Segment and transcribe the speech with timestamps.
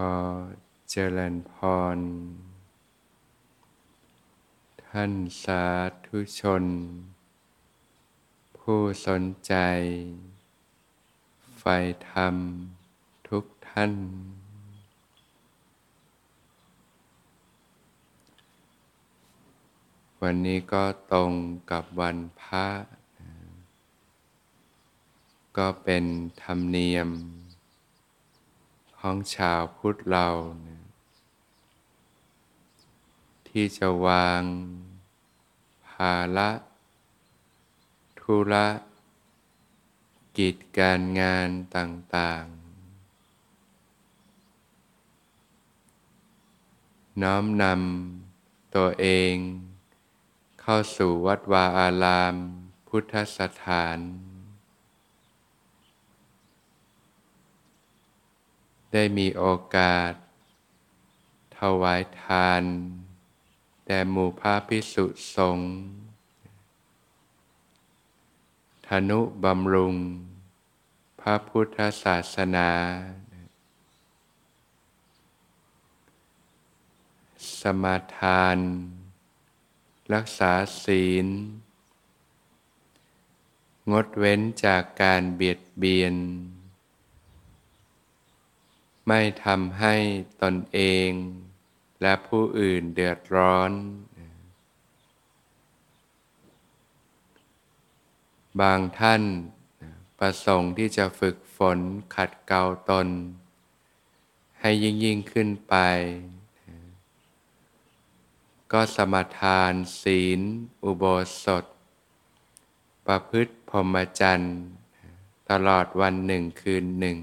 [0.00, 0.02] อ
[0.90, 1.52] เจริญพ
[1.96, 1.98] ร
[4.84, 5.64] ท่านสา
[6.06, 6.64] ธุชน
[8.58, 9.54] ผู้สนใจ
[11.58, 11.64] ไฟ
[12.10, 12.34] ธรรม
[13.28, 13.92] ทุกท่าน
[20.22, 21.32] วันนี้ก็ตรง
[21.70, 22.68] กับวันพระ
[25.56, 26.04] ก็เป็น
[26.42, 27.10] ธรรมเนียม
[29.10, 30.28] ของชาวพุทธเรา
[30.66, 30.82] นะ
[33.48, 34.42] ที่จะวาง
[35.88, 36.50] ภาระ
[38.20, 38.68] ธุระ
[40.38, 42.44] กิจการงานต่าง
[46.44, 49.34] ๆ น้อมนำตัวเอง
[50.60, 52.34] เข้าสู่วัดวาอาราม
[52.88, 53.98] พุทธสถาน
[58.92, 59.44] ได้มีโอ
[59.76, 60.12] กาส
[61.58, 62.62] ถวายทาน
[63.84, 65.04] แด่หมู่พระพิสุ
[65.36, 65.72] สงฆ์
[68.86, 69.96] ธนุบำรุง
[71.20, 72.70] พระพุทธศาสนา
[77.60, 78.58] สมาทาน
[80.14, 80.52] รักษา
[80.84, 81.26] ศีล
[83.90, 86.14] งดเว้นจากการเบียดเบียน
[89.08, 89.94] ไม่ทำให้
[90.42, 91.10] ตนเอง
[92.02, 93.70] และผู้อื่นเดือดร้อน
[98.60, 99.22] บางท่าน
[100.18, 101.78] ประสงค์ที่จะฝึกฝน
[102.14, 103.08] ขัดเกลาตน
[104.60, 105.74] ให้ยิ่งยิ่งขึ้นไป
[108.72, 110.40] ก็สมทานศีล
[110.84, 111.04] อุโบ
[111.44, 111.64] สถ
[113.06, 114.58] ประพฤติพรหมจรรย์
[115.50, 117.18] ตลอดวันหนึ่งคืนหนึ่ง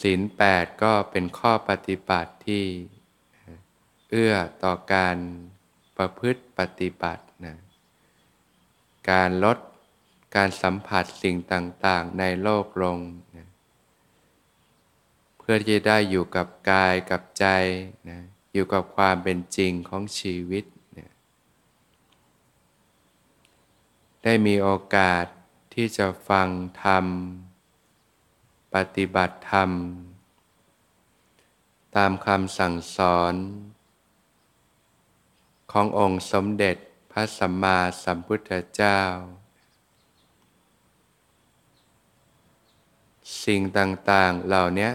[0.00, 2.64] ศีลแปดก็เป็นข้อปฏิบัติที่
[4.10, 5.16] เอื้อต่อการ
[5.96, 7.56] ประพฤติปฏิบัตินะ
[9.10, 9.58] การลด
[10.36, 12.98] การสัมผัสสิ่งต่างๆ ในโลกลง
[13.36, 13.46] นะ
[15.38, 17.46] เพื่อที่จะได้อยู่กับกายกับใจ
[18.10, 18.18] นะ
[18.52, 20.64] อยู่กับความเป็นจริงของชีวิต
[20.98, 21.10] นะ
[24.22, 25.24] ได้มีโอกาส
[25.74, 26.48] ที่จะฟัง
[26.82, 27.06] ธรรม
[28.74, 29.70] ปฏิบัติธรรม
[31.96, 33.34] ตามคำสั่งสอน
[35.72, 36.76] ขององค์สมเด็จ
[37.10, 39.00] พระสัมมาสัมพุทธเจ้า
[43.44, 44.90] สิ่งต่าง ๆ เหล่านี้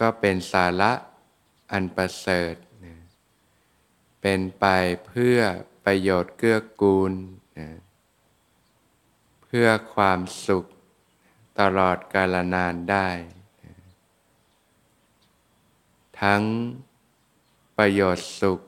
[0.00, 0.92] ก็เป็นสาระ
[1.72, 2.54] อันประเสริฐ
[4.20, 4.64] เป็นไป
[5.06, 5.38] เพื่อ
[5.84, 7.12] ประโยชน์เกื้อกูล
[9.42, 10.64] เพื่อความสุข
[11.60, 13.08] ตลอดกาลนานได้
[16.20, 16.42] ทั้ง
[17.76, 18.60] ประโยชน์สุข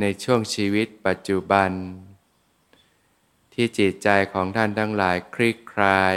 [0.00, 1.70] ในช่วงชีวิตปัจจุบัน
[3.52, 6.16] ที่จิตใจของท่านทั้งหลายคลี่คลาย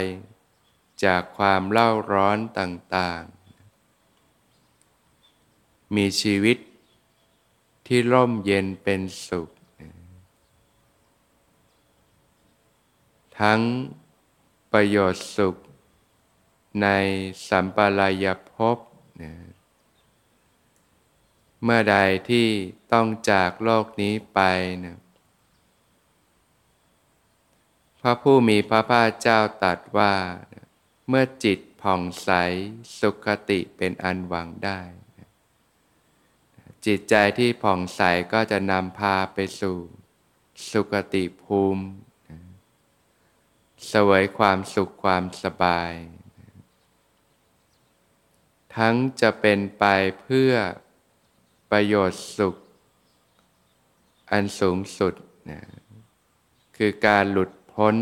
[1.04, 6.58] จากความเล่าร้อนต่างๆ มีชีวิต
[7.86, 9.48] ที่ร่มเย็นเป็นสุข
[13.40, 13.60] ทั้ง
[14.72, 15.56] ประโยชน์สุข
[16.82, 16.88] ใน
[17.48, 18.78] สัมปรายภพ
[19.22, 19.32] นะ
[21.62, 21.96] เมื่อใด
[22.30, 22.48] ที่
[22.92, 24.40] ต้องจากโลกนี้ไป
[24.84, 24.98] นะ
[28.00, 30.14] พระผู้มีพระภาคเจ้าตรัสว่า
[31.08, 32.30] เมื่อจิตผ่องใส
[32.98, 34.80] สุขติเป็นอันหวังได้
[36.86, 38.00] จิตใจที่ผ่องใส
[38.32, 39.76] ก็จะนำพาไปสู่
[40.70, 41.84] สุขติภูมิ
[43.90, 45.92] สวยความสุขความสบาย
[48.76, 49.84] ทั้งจะเป็นไป
[50.20, 50.52] เพื่อ
[51.70, 52.54] ประโยชน์สุข
[54.30, 55.14] อันสูงสุด
[55.50, 55.60] นะ
[56.76, 57.96] คือการหลุดพ้น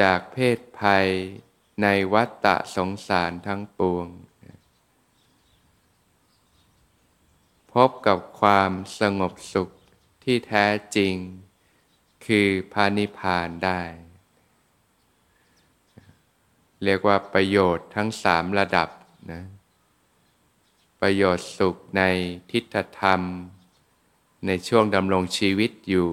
[0.00, 1.06] จากเพศภัย
[1.82, 4.06] ในวัฏฏะสงสารทั้งปวง
[7.72, 8.70] พบกับความ
[9.00, 9.68] สงบสุข
[10.24, 10.66] ที่แท้
[10.96, 11.14] จริง
[12.26, 13.80] คือพานิพานได้
[16.84, 18.88] เรียกว่าประโยชน์ทั้งสามระดับ
[19.32, 19.42] นะ
[21.00, 22.02] ประโยชน์สุขใน
[22.50, 23.20] ทิฏฐธรรม
[24.46, 26.10] ในช่วงดำรงชีวิตอยู่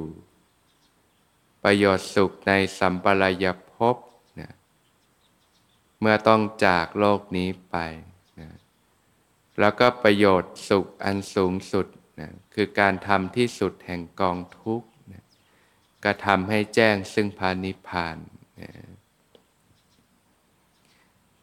[1.64, 3.96] ประโยชน์สุขในสัมปรายภพ
[4.40, 4.52] นะ
[6.00, 7.76] เมื่อต้องจากโลกนี้ไป
[8.40, 8.50] นะ
[9.60, 11.88] แล้วก็ประโยชน์สุขอันสูงสุด
[12.20, 15.24] นะคือการทำที่สุดแห่งกองทุกขนะ
[16.06, 18.18] กระทำให้แจ้งซึ่งพานิพาน
[18.62, 18.72] นะ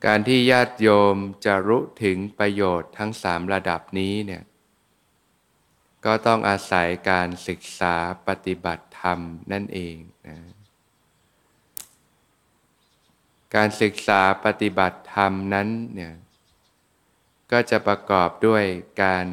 [0.05, 4.43] การที่ญาติโยมจะรู้ถึงประโยชน์ทั้งสามระดับนี้เนี่ย
[6.05, 7.95] ก็ต้องอาศัยการศึกษา
[8.29, 9.19] ปฏิบัติธรรม
[9.53, 9.97] นั่นเอง
[10.27, 10.37] นะ
[13.55, 16.15] การศึกษาปฏิบัติธรรมนั้นเนี่ย
[17.53, 18.65] ก็จะประกอบด้วย
[19.03, 19.27] การ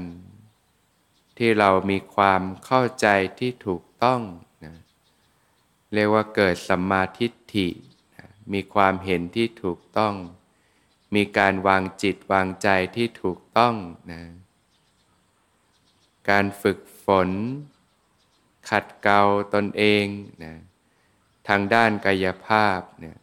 [1.38, 3.08] ที่เรามีความเข้าใจ
[3.40, 4.22] ที่ถูกต้อง
[4.66, 4.76] นะ
[5.94, 7.68] เรียกว่าเกิดสัมมาทิฏฐิ
[8.16, 10.16] นะมีความเห็นที่ถูกต้อง
[11.16, 13.76] มีการวางจิตวางใจที่ถูกต้อง
[14.12, 14.22] นะ
[16.30, 17.30] การฝึกฝน
[18.70, 19.22] ขัดเกลา
[19.54, 20.06] ตนเอง
[20.44, 20.54] นะ
[21.48, 23.18] ทางด้านกายภาพเนี่ย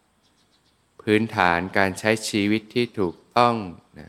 [1.02, 3.56] พื้นฐานการใช้ชีวิตที่ถูกต้อง
[3.98, 4.08] นะ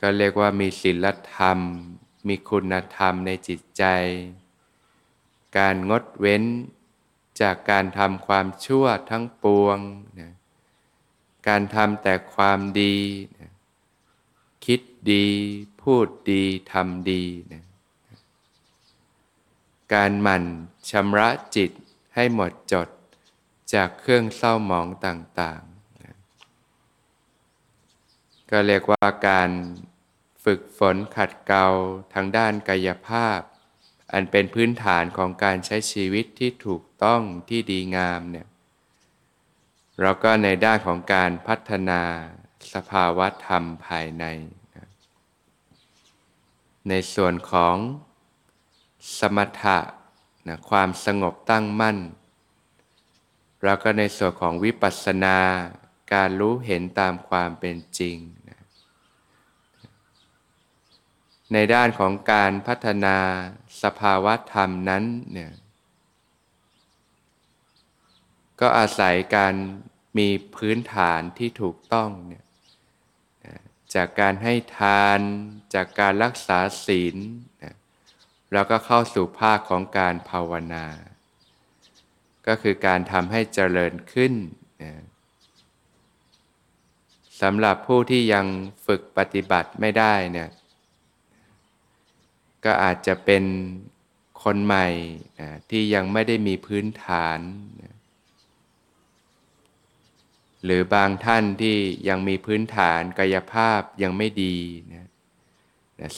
[0.00, 1.58] ก็เรียกว่ามีศีลธรรม
[2.28, 3.84] มีคุณธรรมในจิตใจ
[5.58, 6.44] การงดเว้น
[7.40, 9.78] จากการทำความชั่วทั้งปวง
[10.20, 10.32] นะ
[11.48, 12.96] การทำแต่ความดี
[13.38, 13.52] นะ
[14.64, 14.80] คิด
[15.12, 15.26] ดี
[15.82, 17.64] พูดดีทำดีนะ
[19.94, 20.44] การหมั่น
[20.90, 21.70] ชำระจิต
[22.14, 22.88] ให้หมดจด
[23.74, 26.16] จากเครื่องเศร้าหมองต่างๆนะ
[28.50, 29.50] ก็เรียกว่าการ
[30.44, 31.66] ฝึกฝนขัดเกลา
[32.14, 33.40] ทางด้านกายภาพ
[34.12, 38.46] อันเป็นพื้นฐานของการใช้ชีวิตที่ถูกต้องที่ดีงามเนี่ย
[40.02, 42.02] เราก็ในด้านของการพัฒนา
[42.74, 44.24] สภาวะธรรมภายใน
[46.88, 47.76] ในส่วนของ
[49.18, 49.78] สมถะ
[50.46, 51.98] นะความสงบตั้งมั่น
[53.64, 55.38] แล้วก็ในส่วนของวิปัสสนา
[56.14, 58.16] การรู้เห็นตามความเป็นจริง
[58.48, 58.60] นะ
[61.52, 63.16] ในด้านของการพัฒนา
[63.82, 65.52] สภาวะธรรมนั้นเนี่ย
[68.60, 69.54] ก็อาศัยการ
[70.18, 72.44] มีพื้นฐานที่ถูกต้องเนี่ย
[73.94, 75.20] จากการให้ทาน
[75.74, 77.16] จากการรักษาศีล
[77.62, 77.74] นะ
[78.52, 80.86] แล้วก็เข้าสู่ภาคของการภาวนา
[82.46, 84.32] ก็คือการทำให้เจริญขึ้น
[84.82, 84.92] นะ
[87.40, 88.46] สำหรับผู้ที่ยัง
[88.86, 90.50] ฝึกปฏิบัติไม่ได้เนี่ย
[92.64, 93.44] ก็อาจจะเป็น
[94.42, 94.88] คนใหม่
[95.40, 97.38] นะที่ยังไม่ได้มีพื้นฐาน
[97.82, 97.89] นะ
[100.64, 101.76] หรือบางท่านที่
[102.08, 104.56] ยังมีพื้นฐานกายภาพยังไม่ดี
[104.92, 105.06] นะ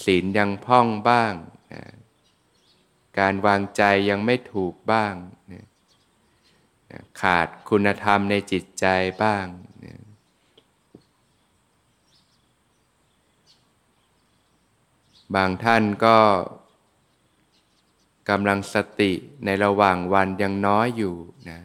[0.04, 1.34] ศีลยังพ่องบ้าง
[1.72, 1.82] นะ
[3.18, 5.14] การวางใจยังไม่ถูกบ้าง
[5.52, 5.64] นะ
[7.20, 8.86] ขาดคุณธรรมในจิตใจ
[9.22, 9.46] บ้าง
[9.84, 9.96] นะ
[15.34, 16.18] บางท่านก็
[18.30, 19.12] กำลังสติ
[19.44, 21.16] ในระหว่างวันยังน้อยอยู่
[21.50, 21.58] นะ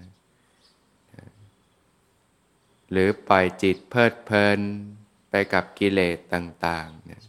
[2.92, 4.60] หรือปล่อยจิตเพลิดเพลิน
[5.30, 7.22] ไปกับกิเลสต่างๆเนี่ย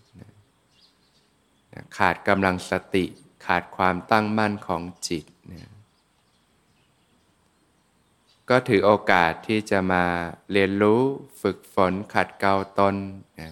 [1.98, 3.04] ขาดกำลังสติ
[3.46, 5.68] ขาดความตั้งมั่นของจิตเนี่ย
[8.50, 10.04] ก็ถือโอกาสที่จะมา
[10.52, 11.02] เรียนรู้
[11.42, 12.94] ฝึกฝนขัดเกลาตน
[13.40, 13.50] นะ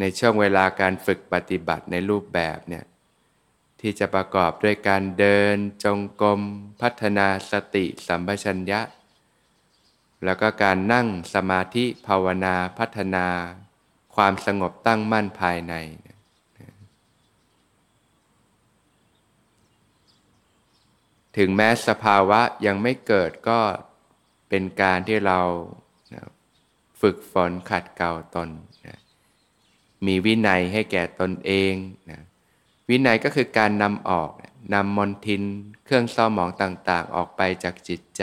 [0.00, 2.84] ในช่วงเวลาการฝึกปฏิบัติในรูปแบบเนี่ย
[3.80, 6.40] ที่จะประกอบด้วยการเดินจงกรม
[6.80, 8.80] พัฒนาสติสัมปชัญญะ
[10.24, 13.26] แล้วก็การนั่งสมาธิภาวนาพัฒนา
[14.14, 15.74] ความสงบตั้งมั่นภายใน
[21.36, 23.60] ถึงแม้สภาวะยังไม่เกิดก็
[24.48, 25.40] เป็นการที่เรา
[27.00, 28.48] ฝึกฝนขัดเกลาตน
[30.06, 31.72] มีวินัยให้แก่ตนเอง
[32.88, 34.30] วินัยก็คือการนำออก
[34.74, 35.42] นำมนทิน
[35.84, 38.22] เครื่องเศร้าหมองต่าง ๆ ออกไปจากจิตใจ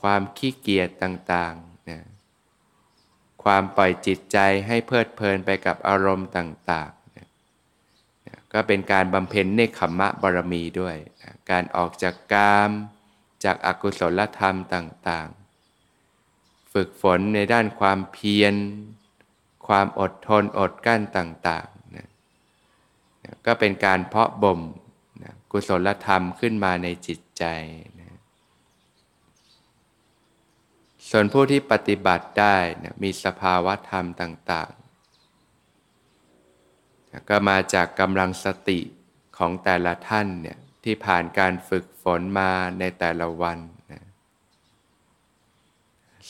[0.00, 2.00] ความขี้เกียจต่างๆนะ
[3.44, 7.26] ความปล่อยจิตใจให้เพลิดเพลินไปกับอารมณ์ต่างๆนะ
[8.52, 12.70] ก็เป็นการบำเพ็ญเนคขมะบารมีด้วยนะการออกจากกาม
[13.44, 18.54] จากอากุศลธรรมต่างๆ ฝึกฝนในด้านความเพียร
[19.66, 22.08] ความอดทนอดกั้นต่างๆนะ
[23.46, 24.60] ก็เป็นการเพาะบ่ม
[25.22, 27.44] นะกุศลธรรมขึ้นมาในจิตใจ
[31.10, 34.80] ส่วนผู้ที่ปฏิบัติได้นะมีสภาวะธรรมต่างๆ
[37.28, 38.80] ก็มาจากกำลังสติ
[39.36, 43.58] ของแต่ละท่านเนี่ยที่ผ่านการฝึกฝนมาในแต่ละวัน
[43.92, 44.02] นะ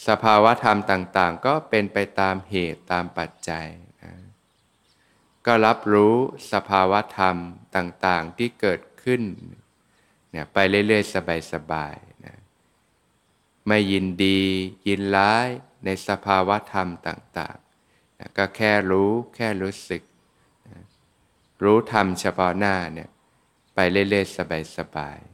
[0.07, 3.67] สภาวะธรรมต่าง ๆ ก็เป็นไปตามเหตุตามปัจจัย
[4.03, 4.13] นะ
[5.47, 6.15] ก็รับรู้
[6.53, 7.37] สภาวะธรรม
[7.77, 9.23] ต่าง ๆ ที่เกิดขึ้น
[10.31, 11.15] เนี่ยไปเรื่อย ๆ
[11.53, 12.10] สบาย ๆ
[13.71, 14.41] ไม่ยินดี
[14.89, 15.49] ยินร้าย
[15.85, 20.03] ในสภาวะธรรมต่างๆนะก็แค่รู้แค่รู้สึก
[20.69, 20.85] นะ
[21.63, 23.09] รู้ธรรมเฉพาะหน้าเนี่ย
[23.75, 24.37] ไปเรื่อยๆ
[24.79, 25.30] สบายๆ